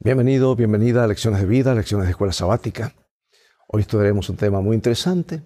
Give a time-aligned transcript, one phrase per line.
[0.00, 2.94] Bienvenido, bienvenida a Lecciones de Vida, Lecciones de Escuela Sabática.
[3.66, 5.42] Hoy estudiaremos un tema muy interesante,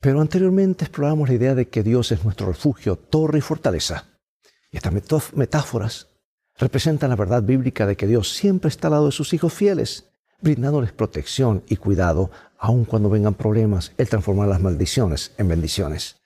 [0.00, 4.18] pero anteriormente exploramos la idea de que Dios es nuestro refugio, torre y fortaleza.
[4.72, 6.08] Y estas metáforas
[6.56, 10.08] representan la verdad bíblica de que Dios siempre está al lado de sus hijos fieles,
[10.40, 16.16] brindándoles protección y cuidado, aun cuando vengan problemas, Él transforma las maldiciones en bendiciones.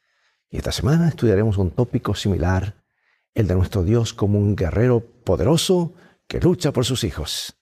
[0.51, 2.85] Y esta semana estudiaremos un tópico similar,
[3.35, 5.95] el de nuestro Dios como un guerrero poderoso
[6.31, 7.57] que lucha por sus hijos.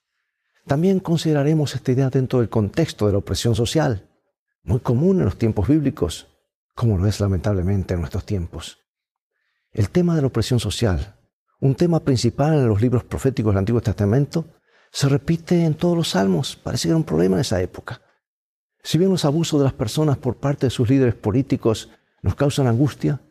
[0.66, 4.10] También consideraremos esta idea dentro del contexto de la opresión social,
[4.62, 6.26] muy común en los tiempos bíblicos,
[6.74, 8.78] como lo es lamentablemente en nuestros tiempos.
[9.72, 11.16] El tema de la opresión social,
[11.60, 14.44] un tema principal en los libros proféticos del Antiguo Testamento,
[14.92, 18.02] se repite en todos los salmos, parece que era un problema en esa época.
[18.82, 21.88] Si bien los abusos de las personas por parte de sus líderes políticos
[22.20, 23.22] nos causan angustia,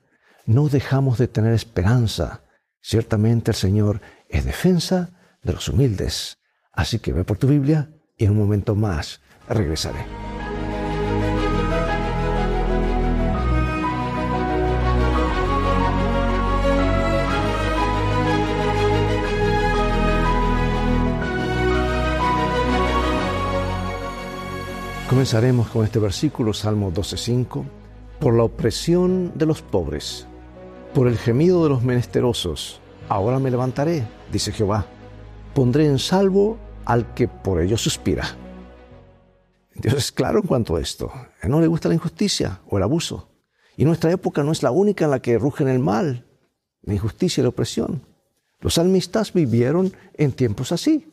[0.48, 2.41] no dejamos de tener esperanza.
[2.81, 5.12] Ciertamente el Señor es defensa
[5.44, 6.38] de los humildes.
[6.72, 10.05] Así que ve por tu Biblia y en un momento más regresaré.
[25.10, 27.63] Comenzaremos con este versículo, Salmo 12.5,
[28.20, 30.27] por la opresión de los pobres,
[30.94, 34.85] por el gemido de los menesterosos, ahora me levantaré, dice Jehová
[35.58, 38.38] pondré en salvo al que por ello suspira.
[39.74, 41.12] Dios es claro en cuanto a esto.
[41.41, 43.32] No le gusta la injusticia o el abuso.
[43.76, 46.28] Y nuestra época no es la única en la que rugen el mal,
[46.84, 48.04] la injusticia y la opresión.
[48.60, 51.12] Los salmistas vivieron en tiempos así.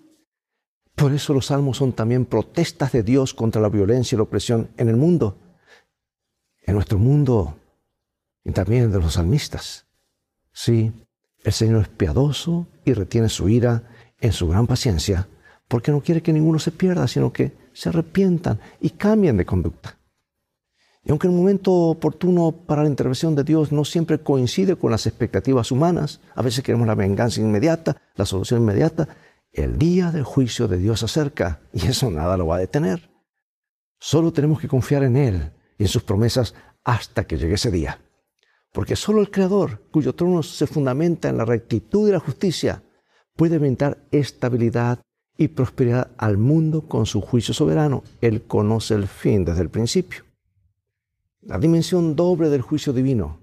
[0.95, 4.69] Por eso los salmos son también protestas de Dios contra la violencia y la opresión
[4.77, 5.39] en el mundo,
[6.61, 7.57] en nuestro mundo
[8.45, 9.87] y también de los salmistas.
[10.53, 10.93] Sí,
[11.43, 13.89] el Señor es piadoso y retiene su ira
[14.25, 15.29] en su gran paciencia,
[15.69, 19.99] porque no quiere que ninguno se pierda, sino que se arrepientan y cambien de conducta.
[21.05, 25.07] Y aunque el momento oportuno para la intervención de Dios no siempre coincide con las
[25.07, 29.09] expectativas humanas, a veces queremos la venganza inmediata, la solución inmediata,
[29.53, 33.11] el día del juicio de Dios se acerca y eso nada lo va a detener.
[34.01, 38.01] Solo tenemos que confiar en Él y en sus promesas hasta que llegue ese día.
[38.73, 42.83] Porque solo el Creador, cuyo trono se fundamenta en la rectitud y la justicia,
[43.37, 45.01] puede brindar estabilidad
[45.37, 48.05] y prosperidad al mundo con su juicio soberano.
[48.21, 50.25] Él conoce el fin desde el principio.
[51.43, 53.41] La dimensión doble del juicio divino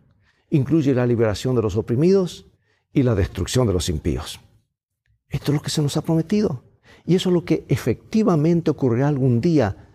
[0.50, 2.46] incluye la liberación de los oprimidos
[2.94, 4.40] y la destrucción de los impíos.
[5.30, 6.64] Esto es lo que se nos ha prometido.
[7.06, 9.90] Y eso es lo que efectivamente ocurrirá algún día,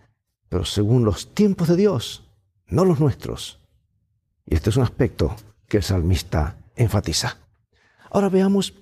[0.48, 2.24] pero según los tiempos de Dios,
[2.68, 3.60] no los nuestros.
[4.44, 5.36] Y este es un aspecto
[5.68, 7.38] que el salmista enfatiza.
[8.10, 8.74] Ahora veamos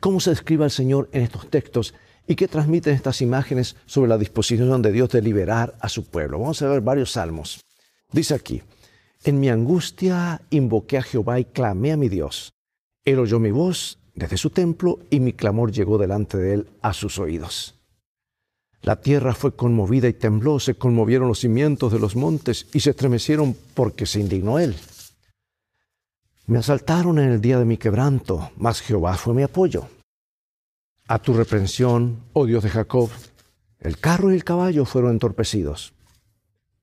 [0.00, 1.94] cómo se describe al Señor en estos textos
[2.26, 6.38] y qué transmiten estas imágenes sobre la disposición de Dios de liberar a su pueblo.
[6.38, 7.60] Vamos a ver varios salmos.
[8.12, 8.62] Dice aquí,
[9.24, 12.52] en mi angustia invoqué a Jehová y clamé a mi Dios.
[13.04, 16.92] Él oyó mi voz desde su templo y mi clamor llegó delante de él a
[16.92, 17.74] sus oídos.
[18.82, 22.90] La tierra fue conmovida y tembló, se conmovieron los cimientos de los montes y se
[22.90, 24.74] estremecieron porque se indignó él.
[26.50, 29.86] Me asaltaron en el día de mi quebranto, mas Jehová fue mi apoyo.
[31.06, 33.08] A tu reprensión, oh Dios de Jacob,
[33.78, 35.92] el carro y el caballo fueron entorpecidos.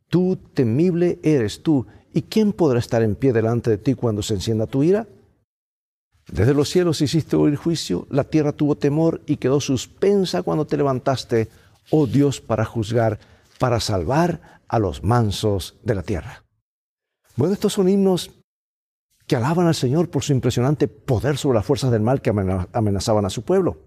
[0.07, 4.35] Tú temible eres tú, ¿y quién podrá estar en pie delante de ti cuando se
[4.35, 5.05] encienda tu ira?
[6.31, 10.77] Desde los cielos hiciste oír juicio, la tierra tuvo temor y quedó suspensa cuando te
[10.77, 11.49] levantaste,
[11.91, 13.19] oh Dios, para juzgar,
[13.59, 16.45] para salvar a los mansos de la tierra.
[17.35, 18.31] Bueno, estos son himnos
[19.27, 23.25] que alaban al Señor por su impresionante poder sobre las fuerzas del mal que amenazaban
[23.25, 23.77] a su pueblo.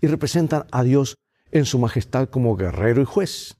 [0.00, 1.16] Y representan a Dios
[1.50, 3.56] en su majestad como guerrero y juez.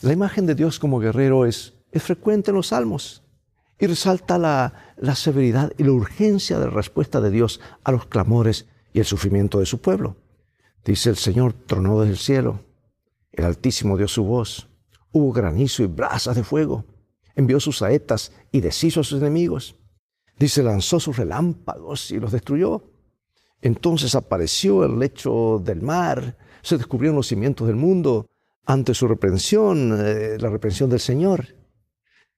[0.00, 3.24] La imagen de Dios como guerrero es, frecuente en los salmos
[3.80, 8.06] y resalta la, la severidad y la urgencia de la respuesta de Dios a los
[8.06, 10.16] clamores y el sufrimiento de su pueblo.
[10.84, 12.60] Dice el Señor tronó desde el cielo,
[13.32, 14.68] el Altísimo dio su voz,
[15.10, 16.84] hubo granizo y brasas de fuego
[17.38, 19.76] envió sus saetas y deshizo a sus enemigos.
[20.36, 22.82] Dice, lanzó sus relámpagos y los destruyó.
[23.62, 28.26] Entonces apareció el lecho del mar, se descubrieron los cimientos del mundo
[28.66, 31.46] ante su reprensión, eh, la reprensión del Señor.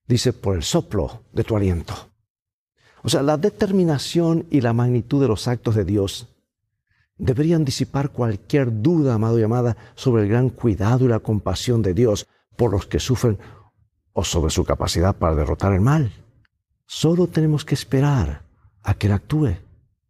[0.07, 1.95] Dice, por el soplo de tu aliento.
[3.03, 6.29] O sea, la determinación y la magnitud de los actos de Dios
[7.17, 11.95] deberían disipar cualquier duda, amado y amada, sobre el gran cuidado y la compasión de
[11.95, 12.27] Dios
[12.57, 13.39] por los que sufren
[14.13, 16.13] o sobre su capacidad para derrotar el mal.
[16.87, 18.43] Solo tenemos que esperar
[18.83, 19.57] a que Él actúe.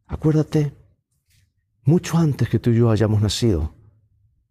[0.07, 0.73] Acuérdate
[1.85, 3.75] mucho antes que tú y yo hayamos nacido,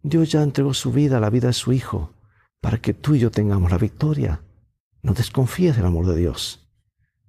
[0.01, 2.13] Dios ya entregó su vida la vida de su Hijo
[2.61, 4.41] para que tú y yo tengamos la victoria.
[5.01, 6.67] No desconfíes del amor de Dios.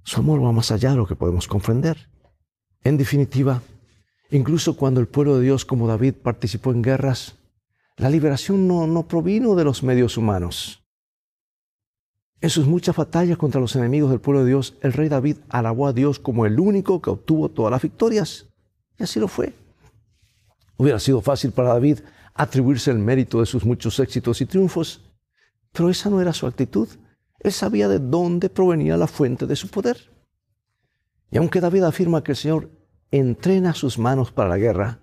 [0.03, 2.09] Su amor va más allá de lo que podemos comprender.
[2.83, 3.63] En definitiva,
[4.31, 7.37] incluso cuando el pueblo de Dios como David participó en guerras,
[7.97, 10.80] la liberación no, no provino de los medios humanos.
[12.43, 15.87] En sus muchas batallas contra los enemigos del pueblo de Dios, el rey David alabó
[15.87, 18.47] a Dios como el único que obtuvo todas las victorias.
[18.99, 19.53] Y así lo fue.
[20.79, 22.01] Hubiera sido fácil para David
[22.35, 25.03] atribuirse el mérito de sus muchos éxitos y triunfos,
[25.73, 26.89] pero esa no era su actitud.
[27.41, 30.11] Él sabía de dónde provenía la fuente de su poder.
[31.31, 32.71] Y aunque David afirma que el Señor
[33.11, 35.01] entrena sus manos para la guerra,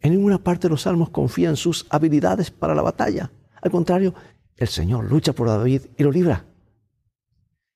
[0.00, 3.30] en ninguna parte de los salmos confía en sus habilidades para la batalla.
[3.60, 4.14] Al contrario,
[4.56, 6.46] el Señor lucha por David y lo libra.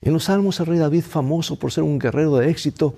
[0.00, 2.94] En los salmos el rey David, famoso por ser un guerrero de éxito,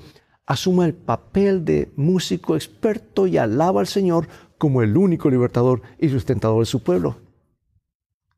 [0.46, 4.28] asume el papel de músico experto y alaba al Señor
[4.58, 7.18] como el único libertador y sustentador de su pueblo.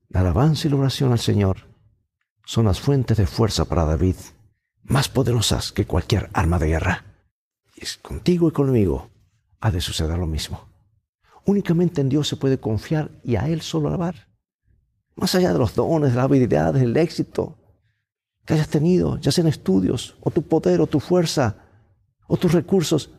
[0.08, 1.68] La alabanza y la oración al Señor
[2.44, 4.16] son las fuentes de fuerza para David
[4.82, 7.04] más poderosas que cualquier arma de guerra.
[7.76, 9.08] Y contigo y conmigo
[9.60, 10.68] ha de suceder lo mismo.
[11.44, 14.28] Únicamente en Dios se puede confiar y a Él solo alabar.
[15.14, 17.56] Más allá de los dones, de las habilidades, del éxito
[18.50, 21.54] que hayas tenido, ya sean estudios, o tu poder, o tu fuerza,
[22.26, 23.10] o tus recursos,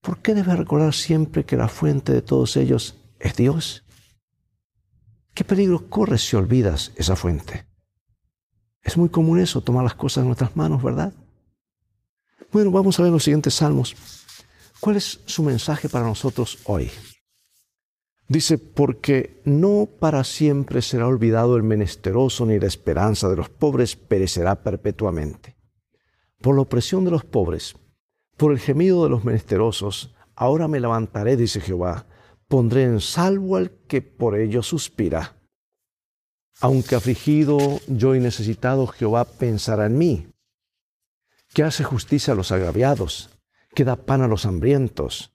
[0.00, 3.82] ¿por qué debes recordar siempre que la fuente de todos ellos es Dios?
[5.34, 7.66] ¿Qué peligro corres si olvidas esa fuente?
[8.80, 11.12] Es muy común eso, tomar las cosas en nuestras manos, ¿verdad?
[12.52, 13.96] Bueno, vamos a ver los siguientes salmos.
[14.78, 16.88] ¿Cuál es su mensaje para nosotros hoy?
[18.28, 23.96] Dice, porque no para siempre será olvidado el menesteroso ni la esperanza de los pobres
[23.96, 25.56] perecerá perpetuamente.
[26.42, 27.74] Por la opresión de los pobres,
[28.36, 32.06] por el gemido de los menesterosos, ahora me levantaré, dice Jehová,
[32.48, 35.36] pondré en salvo al que por ello suspira.
[36.60, 40.26] Aunque afligido yo y necesitado, Jehová pensará en mí,
[41.54, 43.30] que hace justicia a los agraviados,
[43.74, 45.32] que da pan a los hambrientos.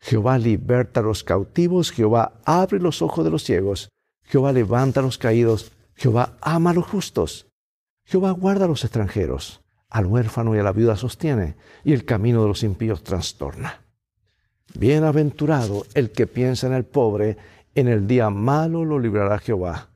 [0.00, 3.90] Jehová liberta a los cautivos, Jehová abre los ojos de los ciegos,
[4.24, 7.46] Jehová levanta a los caídos, Jehová ama a los justos,
[8.04, 12.42] Jehová guarda a los extranjeros, al huérfano y a la viuda sostiene, y el camino
[12.42, 13.82] de los impíos trastorna.
[14.74, 17.36] Bienaventurado el que piensa en el pobre,
[17.74, 19.88] en el día malo lo librará Jehová.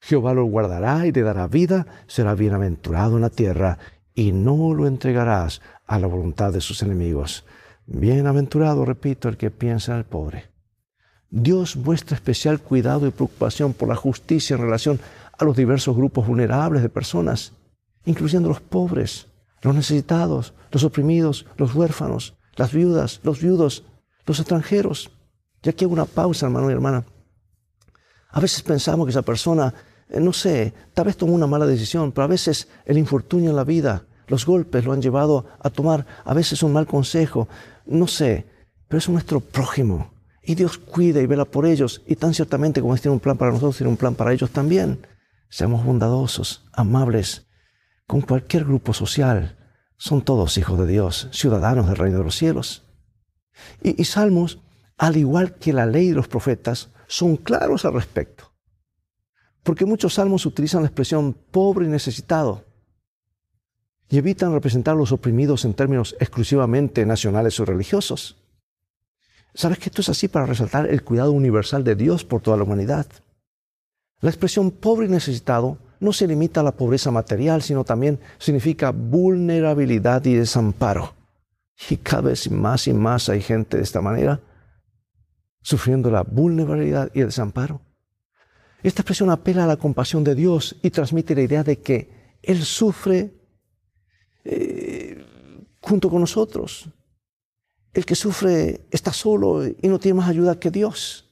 [0.00, 3.78] Jehová lo guardará y le dará vida, será bienaventurado en la tierra,
[4.14, 7.44] y no lo entregarás a la voluntad de sus enemigos.
[7.90, 10.50] Bienaventurado, repito, el que piensa en el pobre.
[11.30, 15.00] Dios muestra especial cuidado y preocupación por la justicia en relación
[15.38, 17.52] a los diversos grupos vulnerables de personas,
[18.04, 19.26] incluyendo los pobres,
[19.62, 23.84] los necesitados, los oprimidos, los huérfanos, las viudas, los viudos,
[24.26, 25.10] los extranjeros.
[25.62, 27.06] Ya que hago una pausa, hermano y hermana.
[28.30, 29.72] A veces pensamos que esa persona
[30.08, 33.56] eh, no sé, tal vez tomó una mala decisión, pero a veces el infortunio en
[33.56, 37.48] la vida, los golpes lo han llevado a tomar a veces un mal consejo,
[37.86, 38.46] no sé,
[38.86, 40.12] pero es nuestro prójimo.
[40.42, 43.36] Y Dios cuida y vela por ellos, y tan ciertamente como Él tiene un plan
[43.36, 45.06] para nosotros, tiene un plan para ellos también.
[45.50, 47.46] Seamos bondadosos, amables,
[48.06, 49.56] con cualquier grupo social.
[49.96, 52.84] Son todos hijos de Dios, ciudadanos del reino de los cielos.
[53.82, 54.60] Y, y Salmos,
[54.96, 58.52] al igual que la ley de los profetas, son claros al respecto.
[59.62, 62.67] Porque muchos salmos utilizan la expresión pobre y necesitado
[64.08, 68.36] y evitan representar a los oprimidos en términos exclusivamente nacionales o religiosos.
[69.54, 72.62] ¿Sabes que esto es así para resaltar el cuidado universal de Dios por toda la
[72.62, 73.06] humanidad?
[74.20, 78.90] La expresión pobre y necesitado no se limita a la pobreza material, sino también significa
[78.90, 81.14] vulnerabilidad y desamparo.
[81.90, 84.40] Y cada vez más y más hay gente de esta manera,
[85.62, 87.80] sufriendo la vulnerabilidad y el desamparo.
[88.82, 92.62] Esta expresión apela a la compasión de Dios y transmite la idea de que Él
[92.62, 93.37] sufre
[94.50, 95.24] eh,
[95.80, 96.88] junto con nosotros.
[97.92, 101.30] El que sufre está solo y no tiene más ayuda que Dios.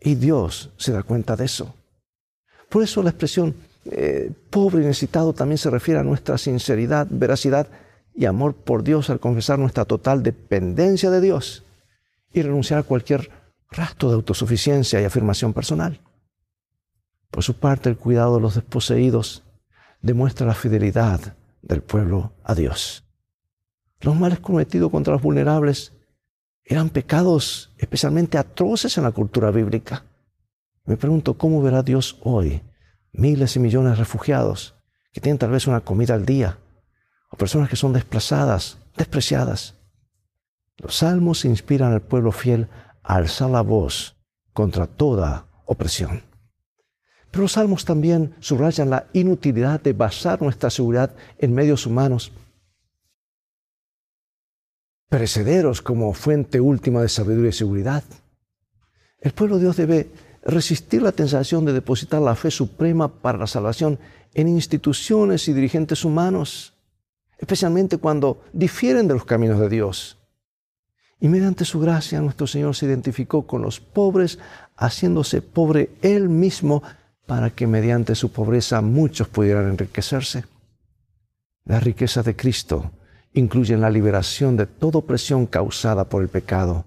[0.00, 1.74] Y Dios se da cuenta de eso.
[2.68, 7.68] Por eso la expresión eh, pobre y necesitado también se refiere a nuestra sinceridad, veracidad
[8.14, 11.62] y amor por Dios al confesar nuestra total dependencia de Dios
[12.32, 13.30] y renunciar a cualquier
[13.70, 16.00] rastro de autosuficiencia y afirmación personal.
[17.30, 19.44] Por su parte, el cuidado de los desposeídos
[20.02, 21.34] demuestra la fidelidad
[21.66, 23.04] del pueblo a Dios.
[24.00, 25.92] Los males cometidos contra los vulnerables
[26.64, 30.04] eran pecados especialmente atroces en la cultura bíblica.
[30.84, 32.62] Me pregunto cómo verá Dios hoy
[33.12, 34.74] miles y millones de refugiados
[35.12, 36.58] que tienen tal vez una comida al día,
[37.30, 39.76] o personas que son desplazadas, despreciadas.
[40.76, 42.68] Los salmos inspiran al pueblo fiel
[43.02, 44.16] a alzar la voz
[44.52, 46.24] contra toda opresión.
[47.34, 52.30] Pero los salmos también subrayan la inutilidad de basar nuestra seguridad en medios humanos
[55.08, 58.04] perecederos como fuente última de sabiduría y seguridad.
[59.18, 60.12] El pueblo de Dios debe
[60.44, 63.98] resistir la tentación de depositar la fe suprema para la salvación
[64.32, 66.74] en instituciones y dirigentes humanos,
[67.36, 70.18] especialmente cuando difieren de los caminos de Dios.
[71.18, 74.38] Y mediante su gracia nuestro Señor se identificó con los pobres,
[74.76, 76.84] haciéndose pobre Él mismo
[77.26, 80.44] para que mediante su pobreza muchos pudieran enriquecerse.
[81.64, 82.92] La riqueza de Cristo
[83.32, 86.84] incluyen la liberación de toda opresión causada por el pecado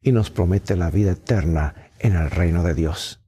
[0.00, 3.20] y nos promete la vida eterna en el reino de Dios.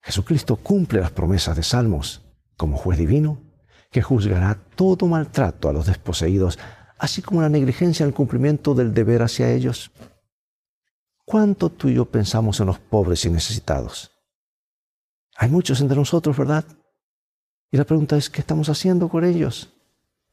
[0.00, 2.22] Jesucristo cumple las promesas de Salmos
[2.56, 3.42] como juez divino
[3.90, 6.58] que juzgará todo maltrato a los desposeídos,
[6.98, 9.90] así como la negligencia en el cumplimiento del deber hacia ellos.
[11.24, 14.17] ¿Cuánto tú y yo pensamos en los pobres y necesitados?
[15.40, 16.64] Hay muchos entre nosotros, ¿verdad?
[17.70, 19.72] Y la pregunta es, ¿qué estamos haciendo con ellos?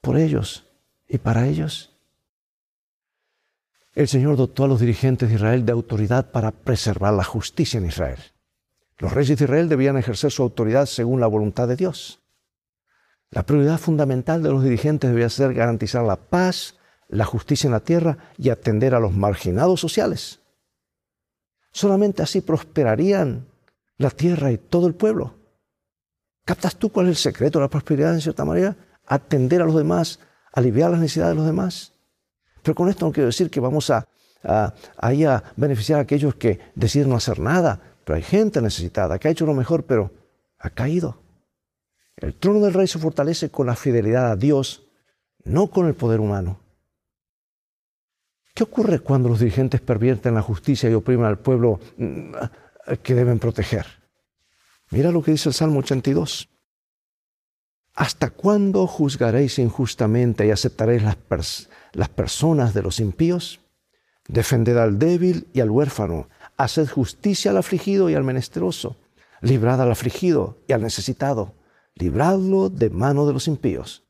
[0.02, 0.66] Por ellos
[1.08, 1.96] y para ellos.
[3.94, 7.86] El Señor dotó a los dirigentes de Israel de autoridad para preservar la justicia en
[7.86, 8.18] Israel.
[8.98, 12.24] Los reyes de Israel debían ejercer su autoridad según la voluntad de Dios.
[13.30, 16.78] La prioridad fundamental de los dirigentes debía ser garantizar la paz,
[17.10, 20.40] la justicia en la tierra y atender a los marginados sociales.
[21.72, 23.46] Solamente así prosperarían
[23.98, 25.36] la tierra y todo el pueblo.
[26.46, 28.76] ¿Captas tú cuál es el secreto de la prosperidad en cierta manera?
[29.06, 30.20] Atender a los demás,
[30.54, 31.94] aliviar las necesidades de los demás.
[32.62, 34.08] Pero con esto no quiero decir que vamos a,
[34.44, 37.82] a, a beneficiar a aquellos que deciden no hacer nada.
[38.04, 40.12] Pero hay gente necesitada que ha hecho lo mejor, pero
[40.60, 41.22] ha caído.
[42.18, 44.88] El trono del rey se fortalece con la fidelidad a Dios,
[45.44, 46.60] no con el poder humano.
[48.54, 51.80] ¿Qué ocurre cuando los dirigentes pervierten la justicia y oprimen al pueblo
[53.04, 53.86] que deben proteger?
[54.92, 56.50] Mira lo que dice el Salmo 82.
[57.94, 63.62] ¿Hasta cuándo juzgaréis injustamente y aceptaréis las, las personas de los impíos?
[64.28, 66.28] Defended al débil y al huérfano,
[66.58, 68.98] haced justicia al afligido y al menesteroso,
[69.42, 71.54] librad al afligido y al necesitado,
[71.94, 74.04] libradlo de mano de los impíos.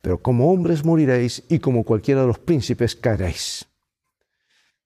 [0.00, 3.67] Pero como hombres moriréis y como cualquiera de los príncipes caeréis.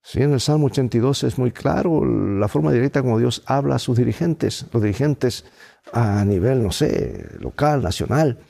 [0.05, 3.79] Sí, en el Salmo 82 es muy claro la forma directa como Dios habla a
[3.79, 5.45] sus dirigentes, los dirigentes
[5.93, 8.41] a nivel, no sé, local, nacional.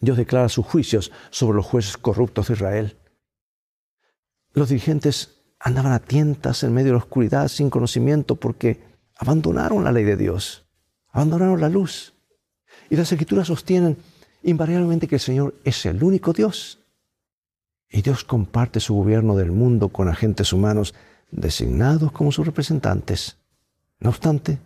[0.00, 2.98] Dios declara sus juicios sobre los jueces corruptos de Israel.
[4.52, 8.84] Los dirigentes andaban a tientas en medio de la oscuridad sin conocimiento porque
[9.16, 10.66] abandonaron la ley de Dios,
[11.08, 12.12] abandonaron la luz.
[12.90, 13.96] Y las escrituras sostienen
[14.42, 16.83] invariablemente que el Señor es el único Dios
[17.90, 20.94] y Dios comparte su gobierno del mundo con agentes humanos
[21.30, 23.38] designados como sus representantes.
[24.00, 24.58] No obstante,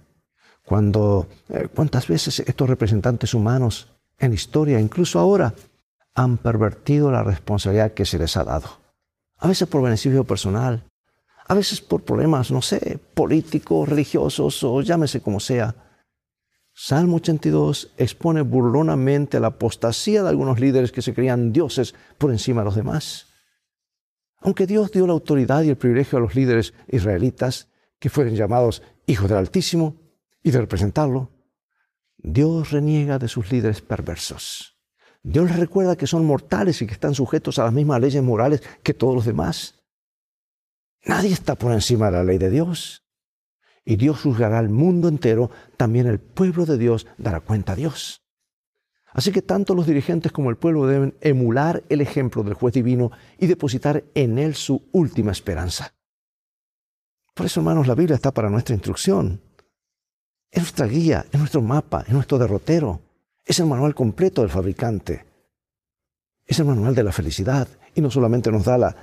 [0.65, 5.55] cuando eh, cuántas veces estos representantes humanos en historia, incluso ahora,
[6.15, 8.69] han pervertido la responsabilidad que se les ha dado.
[9.39, 10.83] A veces por beneficio personal,
[11.47, 15.75] a veces por problemas, no sé, políticos, religiosos o llámese como sea.
[16.81, 22.61] Salmo 82 expone burlonamente la apostasía de algunos líderes que se creían dioses por encima
[22.61, 23.27] de los demás.
[24.37, 27.67] Aunque Dios dio la autoridad y el privilegio a los líderes israelitas,
[27.99, 29.97] que fueron llamados hijos del Altísimo,
[30.41, 31.33] y de representarlo,
[32.17, 34.79] Dios reniega de sus líderes perversos.
[35.25, 38.63] Dios les recuerda que son mortales y que están sujetos a las mismas leyes morales
[38.85, 39.83] que todos los demás.
[41.05, 43.03] Nadie está por encima de la ley de Dios
[43.89, 48.21] y Dios juzgará al mundo entero, también el pueblo de Dios dará cuenta a Dios.
[49.15, 53.13] Así que tanto los dirigentes como el pueblo deben emular el ejemplo del juez divino
[53.39, 55.95] y depositar en él su última esperanza.
[57.33, 59.41] Por eso, hermanos, la Biblia está para nuestra instrucción.
[60.51, 63.01] Es nuestra guía, es nuestro mapa, es nuestro derrotero.
[63.43, 65.25] Es el manual completo del fabricante.
[66.45, 68.97] Es el manual de la felicidad y no solamente nos da la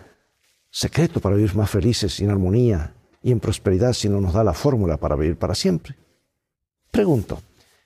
[0.70, 2.94] secreto para vivir más felices y en armonía
[3.26, 5.96] y en prosperidad si no nos da la fórmula para vivir para siempre.
[6.92, 7.42] Pregunto,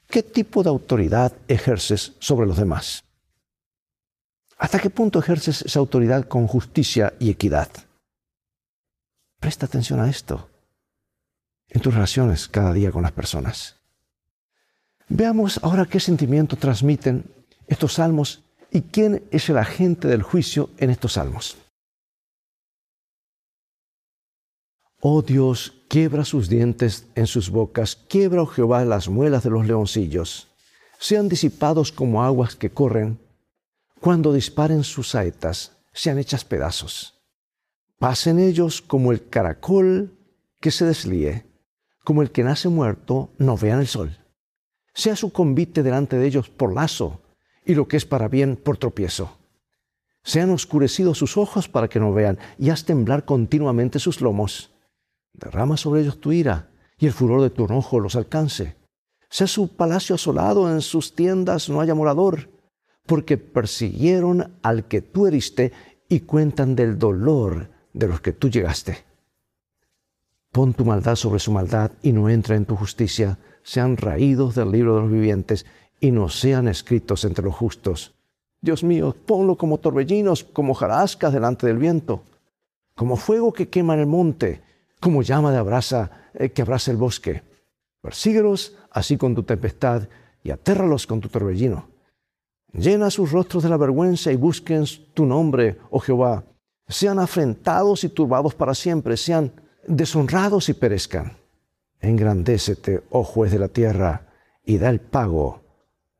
[0.06, 3.06] ¿qué tipo de autoridad ejerces sobre los demás?
[4.58, 7.70] ¿Hasta qué punto ejerces esa autoridad con justicia y equidad?
[9.40, 10.50] Presta atención a esto
[11.70, 13.78] en tus relaciones cada día con las personas.
[15.08, 17.24] Veamos ahora qué sentimiento transmiten
[17.66, 21.56] estos salmos y quién es el agente del juicio en estos salmos.
[25.02, 29.66] Oh Dios, quiebra sus dientes en sus bocas, quiebra, oh Jehová, las muelas de los
[29.66, 30.50] leoncillos.
[31.00, 33.18] Sean disipados como aguas que corren.
[34.02, 37.18] Cuando disparen sus saetas, sean hechas pedazos.
[37.98, 40.18] Pasen ellos como el caracol
[40.60, 41.46] que se deslíe,
[42.04, 44.18] como el que nace muerto no vean el sol.
[44.94, 47.22] Sea su convite delante de ellos por lazo,
[47.66, 49.38] y lo que es para bien por tropiezo.
[50.24, 54.72] Sean oscurecidos sus ojos para que no vean, y haz temblar continuamente sus lomos.
[55.34, 58.76] Derrama sobre ellos tu ira, y el furor de tu enojo los alcance.
[59.30, 62.50] Sea su palacio asolado, en sus tiendas no haya morador,
[63.06, 65.72] porque persiguieron al que tú heriste
[66.08, 69.06] y cuentan del dolor de los que tú llegaste.
[70.52, 73.38] Pon tu maldad sobre su maldad y no entra en tu justicia.
[73.62, 75.66] Sean raídos del libro de los vivientes
[76.00, 78.14] y no sean escritos entre los justos.
[78.62, 82.24] Dios mío, ponlo como torbellinos, como jarascas delante del viento,
[82.96, 84.62] como fuego que quema en el monte,
[85.00, 87.44] como llama de abrasa eh, que abraza el bosque.
[88.02, 90.08] Persíguelos así con tu tempestad
[90.44, 91.90] y atérralos con tu torbellino.
[92.74, 96.44] Llena sus rostros de la vergüenza y busquen tu nombre, oh Jehová.
[96.88, 99.52] Sean afrentados y turbados para siempre, sean
[99.88, 101.38] deshonrados y perezcan.
[102.00, 104.28] Engrandécete, oh juez de la tierra,
[104.64, 105.69] y da el pago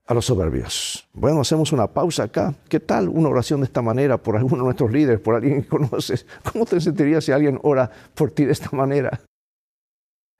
[0.10, 1.08] a los soberbios.
[1.14, 2.56] Bueno, hacemos una pausa acá.
[2.68, 5.68] ¿Qué tal una oración de esta manera por alguno de nuestros líderes, por alguien que
[5.68, 6.26] conoces?
[6.52, 9.22] ¿Cómo te sentirías si alguien ora por ti de esta manera?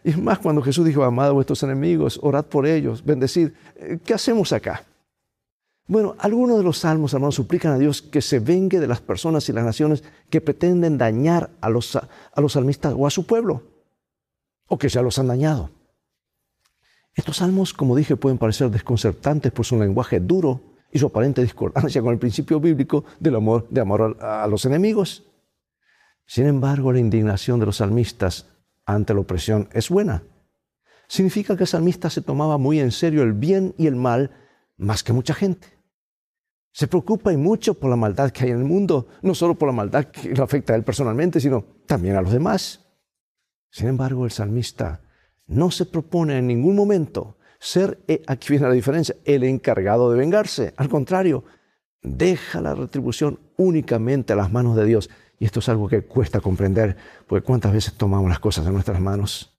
[0.04, 3.52] Y es más, cuando Jesús dijo, amad a vuestros enemigos, orad por ellos, bendecid.
[3.76, 4.86] Eh, ¿Qué hacemos acá?
[5.86, 9.48] Bueno, algunos de los salmos, hermanos, suplican a Dios que se vengue de las personas
[9.50, 13.62] y las naciones que pretenden dañar a los, a los salmistas o a su pueblo,
[14.68, 15.70] o que ya los han dañado.
[17.20, 22.02] Estos salmos, como dije, pueden parecer desconcertantes por su lenguaje duro y su aparente discordancia
[22.02, 25.26] con el principio bíblico del amor, de amor a, a los enemigos.
[26.26, 28.48] Sin embargo, la indignación de los salmistas
[28.86, 30.24] ante la opresión es buena.
[31.10, 34.32] Significa que el salmista se tomaba muy en serio el bien y el mal
[34.78, 35.68] más que mucha gente.
[36.72, 39.68] Se preocupa y mucho por la maldad que hay en el mundo, no solo por
[39.68, 42.80] la maldad que lo afecta a él personalmente, sino también a los demás.
[43.70, 45.02] Sin embargo, el salmista
[45.50, 50.18] no se propone en ningún momento ser, eh, aquí viene la diferencia, el encargado de
[50.18, 50.74] vengarse.
[50.78, 51.44] Al contrario,
[52.02, 55.10] deja la retribución únicamente a las manos de Dios.
[55.40, 56.96] Y esto es algo que cuesta comprender,
[57.28, 59.58] porque cuántas veces tomamos las cosas en nuestras manos.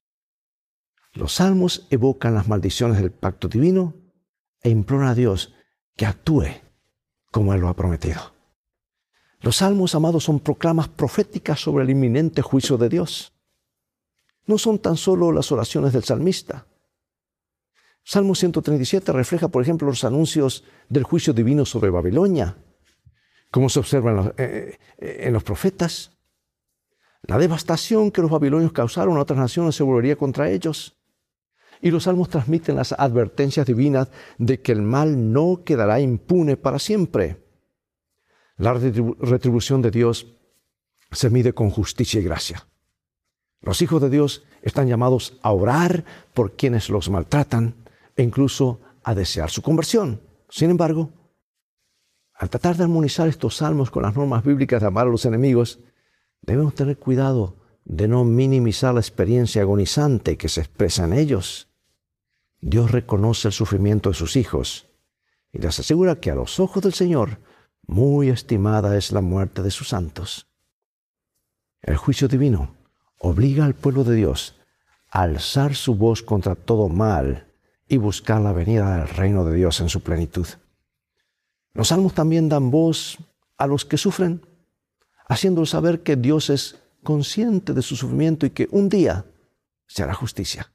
[1.12, 3.94] Los salmos evocan las maldiciones del pacto divino
[4.62, 5.54] e imploran a Dios
[5.96, 6.46] que actúe
[7.32, 8.32] como Él lo ha prometido.
[9.40, 13.32] Los salmos, amados, son proclamas proféticas sobre el inminente juicio de Dios
[14.46, 16.66] no son tan solo las oraciones del salmista.
[18.02, 22.56] Salmo 137 refleja, por ejemplo, los anuncios del juicio divino sobre Babilonia,
[23.50, 26.12] como se observa en los, eh, eh, en los profetas.
[27.22, 30.96] La devastación que los babilonios causaron a otras naciones se volvería contra ellos.
[31.82, 36.78] Y los salmos transmiten las advertencias divinas de que el mal no quedará impune para
[36.78, 37.44] siempre.
[38.56, 40.36] La retribución de Dios
[41.10, 42.69] se mide con justicia y gracia.
[43.62, 47.74] Los hijos de Dios están llamados a orar por quienes los maltratan
[48.16, 50.20] e incluso a desear su conversión.
[50.48, 51.10] Sin embargo,
[52.34, 55.80] al tratar de armonizar estos salmos con las normas bíblicas de amar a los enemigos,
[56.40, 61.68] debemos tener cuidado de no minimizar la experiencia agonizante que se expresa en ellos.
[62.60, 64.88] Dios reconoce el sufrimiento de sus hijos
[65.52, 67.40] y les asegura que a los ojos del Señor
[67.86, 70.46] muy estimada es la muerte de sus santos.
[71.82, 72.79] El juicio divino
[73.20, 74.56] obliga al pueblo de Dios
[75.10, 77.46] a alzar su voz contra todo mal
[77.86, 80.46] y buscar la venida del reino de Dios en su plenitud.
[81.74, 83.18] Los salmos también dan voz
[83.58, 84.40] a los que sufren,
[85.28, 89.24] haciéndoles saber que Dios es consciente de su sufrimiento y que un día
[89.86, 90.70] se hará justicia.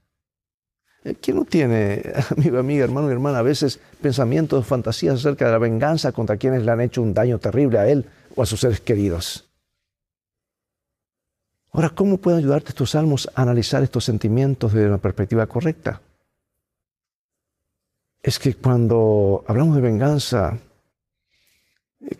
[1.03, 2.01] Eh, ¿Quién no tiene,
[2.37, 6.63] amigo, amiga, hermano y hermana, a veces pensamientos, fantasías acerca de la venganza contra quienes
[6.63, 8.05] le han hecho un daño terrible a él
[8.35, 9.44] o a sus seres queridos?
[11.75, 16.01] Ahora, ¿cómo pueden ayudarte estos salmos a analizar estos sentimientos desde una perspectiva correcta?
[18.23, 20.57] Es que cuando hablamos de venganza,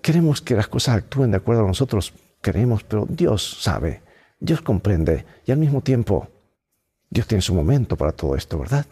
[0.02, 4.04] queremos que las cosas actúen de acuerdo a nosotros queremos, pero Dios sabe,
[4.42, 6.28] Dios comprende y al mismo tiempo
[7.10, 8.86] Dios tiene su momento para todo esto, ¿verdad?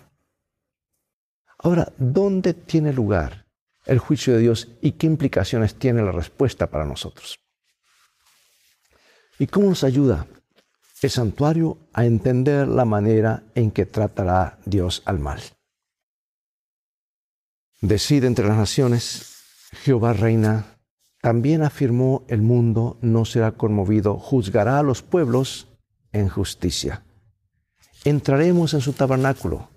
[1.58, 3.48] Ahora, ¿dónde tiene lugar
[3.86, 7.38] el juicio de Dios y qué implicaciones tiene la respuesta para nosotros?
[9.38, 10.26] ¿Y cómo nos ayuda
[11.08, 15.42] el santuario a entender la manera en que tratará Dios al mal.
[17.82, 19.34] Decide entre las naciones,
[19.84, 20.78] Jehová reina,
[21.22, 25.68] también afirmó el mundo no será conmovido, juzgará a los pueblos
[26.12, 27.04] en justicia.
[28.06, 29.70] Entraremos en su tabernáculo,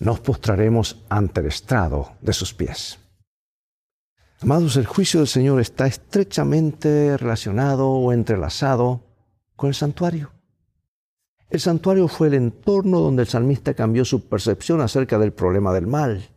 [0.00, 2.98] nos postraremos ante el estrado de sus pies.
[4.40, 9.00] Amados, el juicio del Señor está estrechamente relacionado o entrelazado
[9.56, 10.33] con el santuario.
[11.54, 15.86] El santuario fue el entorno donde el salmista cambió su percepción acerca del problema del
[15.86, 16.28] mal.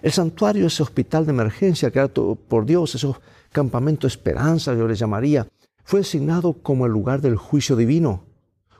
[0.00, 3.12] El santuario, ese hospital de emergencia creado por Dios, ese
[3.52, 5.46] campamento de esperanza, yo le llamaría,
[5.84, 8.24] fue designado como el lugar del juicio divino,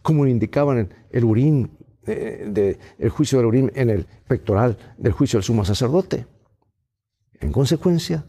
[0.01, 1.73] como indicaban el urín,
[2.07, 6.27] eh, el juicio del urín en el pectoral del juicio del sumo sacerdote.
[7.38, 8.25] En consecuencia,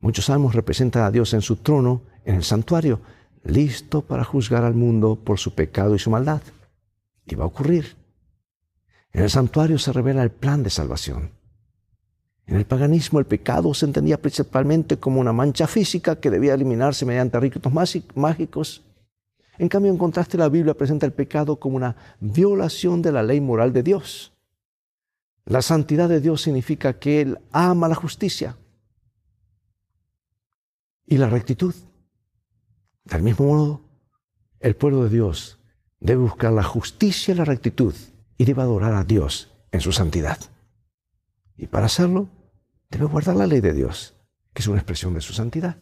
[0.00, 3.00] muchos salmos representan a Dios en su trono, en el santuario,
[3.42, 6.42] listo para juzgar al mundo por su pecado y su maldad.
[7.28, 7.96] Y va a ocurrir.
[9.12, 11.32] En el santuario se revela el plan de salvación.
[12.46, 17.04] En el paganismo el pecado se entendía principalmente como una mancha física que debía eliminarse
[17.04, 17.70] mediante ritos
[18.14, 18.82] mágicos.
[19.58, 23.40] En cambio, en contraste, la Biblia presenta el pecado como una violación de la ley
[23.40, 24.32] moral de Dios.
[25.44, 28.56] La santidad de Dios significa que Él ama la justicia
[31.06, 31.74] y la rectitud.
[33.04, 33.80] Del mismo modo,
[34.60, 35.57] el pueblo de Dios
[36.00, 37.94] debe buscar la justicia y la rectitud
[38.36, 40.38] y debe adorar a Dios en su santidad.
[41.56, 42.28] Y para hacerlo,
[42.90, 44.14] debe guardar la ley de Dios,
[44.52, 45.78] que es una expresión de su santidad.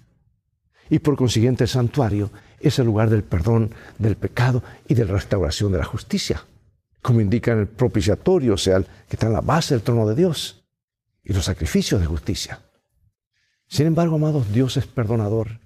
[0.89, 5.15] Y por consiguiente el santuario es el lugar del perdón del pecado y de la
[5.15, 6.45] restauración de la justicia,
[7.03, 10.15] como indica en el propiciatorio, o sea, que está en la base del trono de
[10.15, 10.65] Dios,
[11.23, 12.61] y los sacrificios de justicia.
[13.69, 15.61] Sin embargo, amados, Dios es perdonador.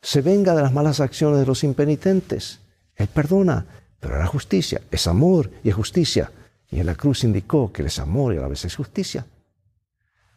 [0.00, 2.60] Se venga de las malas acciones de los impenitentes.
[2.96, 3.66] Él perdona,
[4.04, 6.30] pero la justicia es amor y es justicia.
[6.70, 9.24] Y en la cruz indicó que es amor y a la vez es justicia.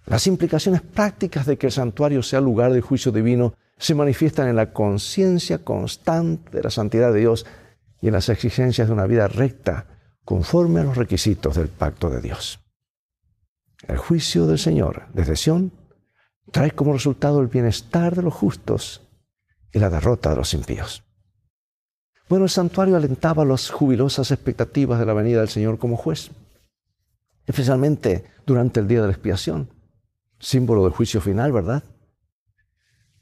[0.06, 4.56] Las implicaciones prácticas de que el santuario sea lugar de juicio divino se manifiestan en
[4.56, 7.46] la conciencia constante de la santidad de Dios
[8.02, 9.86] y en las exigencias de una vida recta
[10.24, 12.62] conforme a los requisitos del pacto de Dios.
[13.86, 15.74] El juicio del Señor desde Sión
[16.54, 19.02] trae como resultado el bienestar de los justos
[19.74, 21.04] y la derrota de los impíos.
[22.30, 26.32] Bueno, el santuario alentaba las jubilosas expectativas de la venida del Señor como juez,
[27.46, 29.70] especialmente durante el día de la expiación,
[30.40, 31.84] símbolo del juicio final, ¿verdad?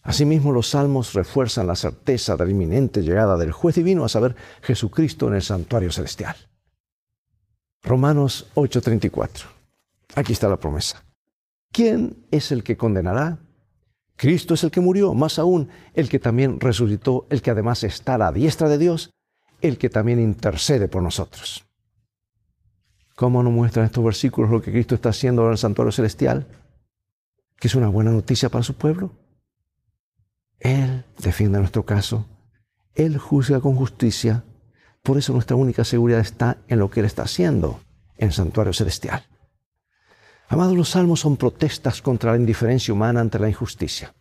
[0.01, 4.35] Asimismo, los salmos refuerzan la certeza de la inminente llegada del juez divino, a saber,
[4.61, 6.35] Jesucristo en el santuario celestial.
[7.83, 9.45] Romanos 8:34.
[10.15, 11.03] Aquí está la promesa.
[11.71, 13.39] ¿Quién es el que condenará?
[14.15, 18.15] Cristo es el que murió, más aún el que también resucitó, el que además está
[18.15, 19.11] a la diestra de Dios,
[19.61, 21.65] el que también intercede por nosotros.
[23.15, 26.47] ¿Cómo nos muestran estos versículos lo que Cristo está haciendo en el santuario celestial?
[27.57, 29.11] Que es una buena noticia para su pueblo.
[30.59, 32.25] Él defiende nuestro caso.
[32.93, 34.43] Él juzga con justicia.
[35.01, 37.79] Por eso nuestra única seguridad está en lo que Él está haciendo
[38.17, 39.25] en el santuario celestial.
[40.47, 44.13] Amados, los salmos son protestas contra la indiferencia humana ante la injusticia.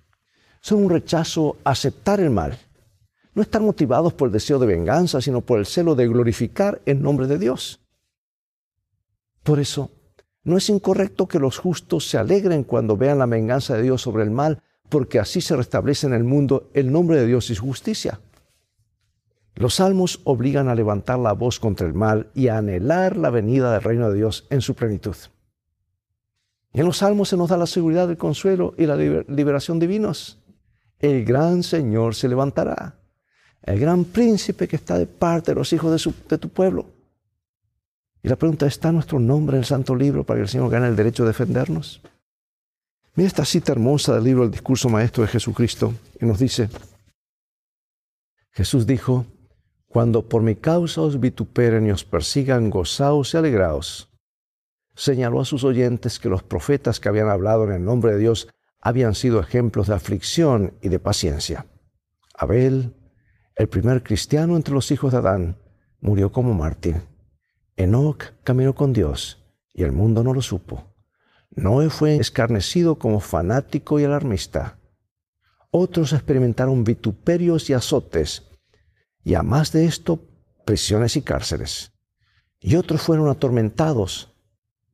[0.60, 2.58] Son un rechazo a aceptar el mal.
[3.34, 7.02] No están motivados por el deseo de venganza, sino por el celo de glorificar el
[7.02, 7.80] nombre de Dios.
[9.42, 9.90] Por eso,
[10.44, 14.22] no es incorrecto que los justos se alegren cuando vean la venganza de Dios sobre
[14.22, 17.64] el mal, porque así se restablece en el mundo el nombre de Dios y su
[17.64, 18.20] justicia.
[19.56, 23.72] Los salmos obligan a levantar la voz contra el mal y a anhelar la venida
[23.72, 25.16] del reino de Dios en su plenitud.
[26.74, 30.38] En los salmos se nos da la seguridad del consuelo y la liberación divinos.
[30.98, 32.96] El gran Señor se levantará,
[33.62, 36.86] el gran príncipe que está de parte de los hijos de, de tu pueblo.
[38.24, 40.88] Y la pregunta, ¿está nuestro nombre en el Santo Libro para que el Señor gane
[40.88, 42.00] el derecho de defendernos?
[43.14, 46.68] Mira esta cita hermosa del libro El discurso maestro de Jesucristo y nos dice,
[48.50, 49.26] Jesús dijo,
[49.86, 54.08] cuando por mi causa os vituperen y os persigan, gozaos y alegraos.
[54.94, 58.48] Señaló a sus oyentes que los profetas que habían hablado en el nombre de Dios
[58.80, 61.66] habían sido ejemplos de aflicción y de paciencia.
[62.36, 62.94] Abel,
[63.56, 65.58] el primer cristiano entre los hijos de Adán,
[66.00, 67.02] murió como mártir.
[67.76, 70.94] Enoch caminó con Dios y el mundo no lo supo.
[71.50, 74.78] Noé fue escarnecido como fanático y alarmista.
[75.70, 78.50] Otros experimentaron vituperios y azotes,
[79.22, 80.20] y a más de esto,
[80.64, 81.92] prisiones y cárceles.
[82.60, 84.33] Y otros fueron atormentados,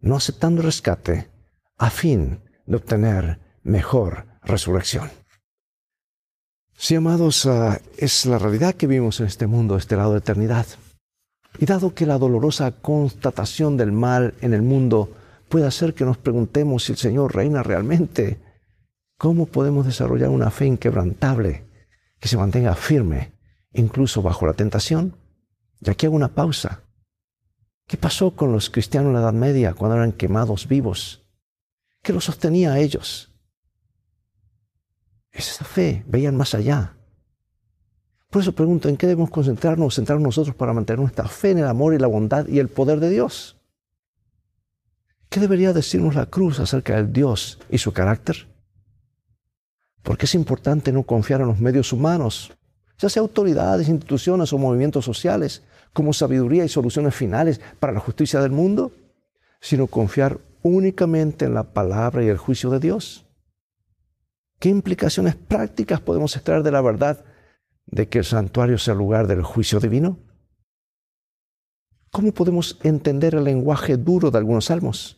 [0.01, 1.29] no aceptando rescate,
[1.79, 5.11] a fin de obtener mejor resurrección.
[6.77, 10.67] Sí, amados, ah, es la realidad que vivimos en este mundo, este lado de eternidad.
[11.59, 15.11] Y dado que la dolorosa constatación del mal en el mundo
[15.51, 18.39] puede hacer que nos preguntemos si el Señor reina realmente.
[19.19, 21.67] ¿Cómo podemos desarrollar una fe inquebrantable
[22.19, 23.33] que se mantenga firme
[23.75, 25.17] incluso bajo la tentación?
[25.81, 26.81] Y aquí hago una pausa.
[27.91, 31.25] ¿Qué pasó con los cristianos en la Edad Media cuando eran quemados vivos?
[32.01, 33.33] ¿Qué los sostenía a ellos?
[35.33, 36.97] Esa fe, veían más allá.
[38.31, 41.67] Por eso pregunto, ¿en qué debemos concentrarnos, centrarnos nosotros para mantener nuestra fe en el
[41.67, 43.57] amor y la bondad y el poder de Dios?
[45.29, 48.47] ¿Qué debería decirnos la cruz acerca del Dios y su carácter?
[50.05, 52.53] Porque es importante no confiar en los medios humanos,
[53.01, 58.41] ya sea autoridades, instituciones o movimientos sociales, como sabiduría y soluciones finales para la justicia
[58.41, 58.93] del mundo,
[59.61, 63.27] sino confiar únicamente en la palabra y el juicio de Dios.
[64.59, 67.25] ¿Qué implicaciones prácticas podemos extraer de la verdad
[67.87, 70.19] de que el santuario sea el lugar del juicio divino?
[72.11, 75.17] ¿Cómo podemos entender el lenguaje duro de algunos salmos?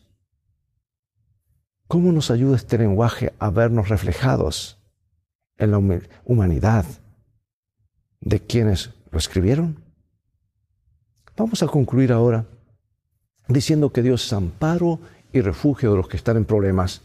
[1.87, 4.79] ¿Cómo nos ayuda este lenguaje a vernos reflejados
[5.57, 6.85] en la humanidad
[8.21, 9.82] de quienes lo escribieron?
[11.35, 12.45] Vamos a concluir ahora
[13.47, 14.99] diciendo que Dios es amparo
[15.31, 17.01] y refugio de los que están en problemas,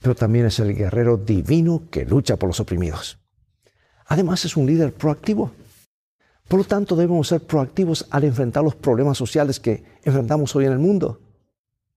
[0.00, 3.18] pero también es el guerrero divino que lucha por los oprimidos.
[4.06, 5.50] Además es un líder proactivo.
[6.48, 10.72] Por lo tanto, debemos ser proactivos al enfrentar los problemas sociales que enfrentamos hoy en
[10.72, 11.20] el mundo.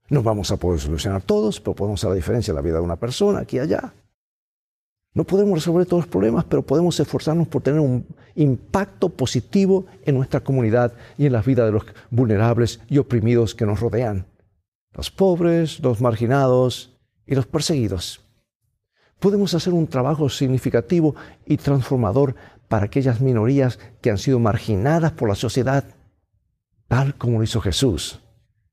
[0.10, 2.82] No vamos a poder solucionar todos, pero podemos hacer la diferencia en la vida de
[2.82, 3.94] una persona aquí y allá.
[5.14, 10.16] No podemos resolver todos los problemas, pero podemos esforzarnos por tener un impacto positivo en
[10.16, 14.28] nuestra comunidad y en la vida de los vulnerables y oprimidos que nos rodean.
[14.94, 18.26] Los pobres, los marginados y los perseguidos.
[19.20, 22.36] Podemos hacer un trabajo significativo y transformador
[22.68, 25.84] para aquellas minorías que han sido marginadas por la sociedad,
[26.88, 28.22] tal como lo hizo Jesús,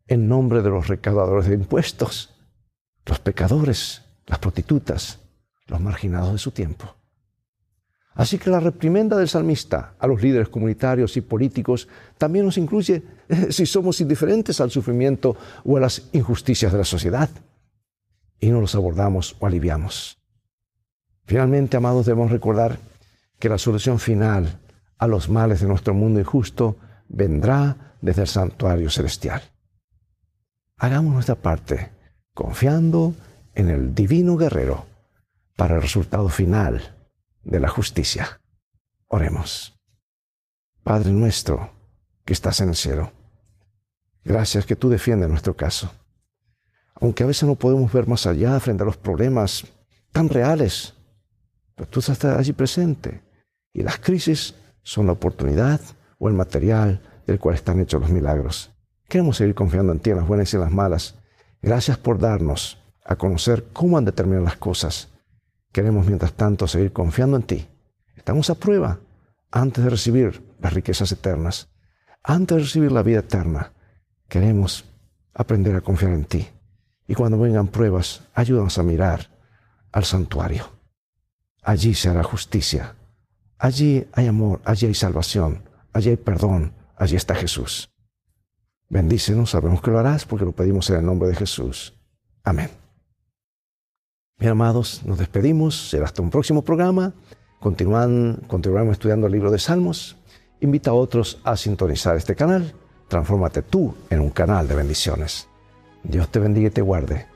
[0.06, 2.34] en nombre de los recaudadores de impuestos,
[3.06, 5.25] los pecadores, las prostitutas,
[5.66, 6.94] los marginados de su tiempo.
[8.14, 13.02] Así que la reprimenda del salmista a los líderes comunitarios y políticos también nos incluye
[13.50, 17.28] si somos indiferentes al sufrimiento o a las injusticias de la sociedad
[18.40, 20.18] y no los abordamos o aliviamos.
[21.26, 22.78] Finalmente, amados, debemos recordar
[23.38, 24.60] que la solución final
[24.96, 26.76] a los males de nuestro mundo injusto
[27.08, 29.42] vendrá desde el santuario celestial.
[30.78, 31.90] Hagamos nuestra parte
[32.32, 33.14] confiando
[33.54, 34.86] en el divino guerrero
[35.56, 36.94] para el resultado final
[37.42, 38.40] de la justicia.
[39.08, 39.74] Oremos.
[40.84, 41.72] Padre nuestro
[42.24, 43.12] que estás en el cielo,
[44.24, 45.90] gracias que tú defiendes nuestro caso.
[46.94, 49.64] Aunque a veces no podemos ver más allá frente a los problemas
[50.12, 50.94] tan reales,
[51.74, 53.22] pero tú estás allí presente
[53.72, 55.80] y las crisis son la oportunidad
[56.18, 58.72] o el material del cual están hechos los milagros.
[59.08, 61.14] Queremos seguir confiando en ti en las buenas y en las malas.
[61.62, 65.15] Gracias por darnos a conocer cómo han de terminar las cosas
[65.76, 67.68] Queremos, mientras tanto, seguir confiando en ti.
[68.14, 68.98] Estamos a prueba
[69.50, 71.68] antes de recibir las riquezas eternas,
[72.22, 73.74] antes de recibir la vida eterna.
[74.26, 74.86] Queremos
[75.34, 76.48] aprender a confiar en ti.
[77.06, 79.28] Y cuando vengan pruebas, ayúdanos a mirar
[79.92, 80.64] al santuario.
[81.62, 82.94] Allí se hará justicia.
[83.58, 87.90] Allí hay amor, allí hay salvación, allí hay perdón, allí está Jesús.
[88.88, 92.00] Bendícenos, sabemos que lo harás porque lo pedimos en el nombre de Jesús.
[92.44, 92.70] Amén.
[94.38, 95.88] Bien, amados, nos despedimos.
[95.88, 97.14] Será hasta un próximo programa.
[97.58, 100.18] Continúan, continuaremos estudiando el libro de Salmos.
[100.60, 102.74] Invita a otros a sintonizar este canal.
[103.08, 105.48] Transfórmate tú en un canal de bendiciones.
[106.02, 107.26] Dios te bendiga y te guarde.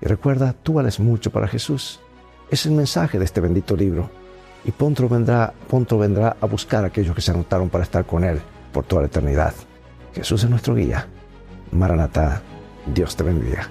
[0.00, 1.98] Y recuerda, tú vales mucho para Jesús.
[2.50, 4.08] Es el mensaje de este bendito libro.
[4.64, 8.22] Y pronto vendrá, pronto vendrá a buscar a aquellos que se anotaron para estar con
[8.22, 8.40] Él
[8.72, 9.54] por toda la eternidad.
[10.14, 11.08] Jesús es nuestro guía.
[11.72, 12.42] Maranatá,
[12.94, 13.68] Dios te bendiga.